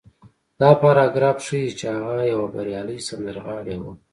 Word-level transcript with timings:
دا 0.59 0.69
پاراګراف 0.81 1.37
ښيي 1.45 1.69
چې 1.79 1.85
هغه 1.95 2.15
يوه 2.33 2.47
بريالۍ 2.55 2.99
سندرغاړې 3.07 3.75
وه. 3.81 3.91